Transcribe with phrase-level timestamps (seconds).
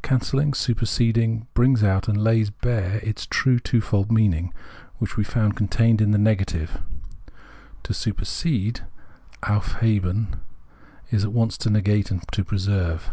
[0.00, 4.54] Cancelhng, superseding, brings out and lays bare its true twofold meaning
[4.98, 5.56] which we Perception 107 found
[5.96, 6.80] contained in the negative:
[7.82, 8.82] to supersede
[9.42, 10.36] {auf heben)
[11.10, 13.10] is at once to negate and to preserve.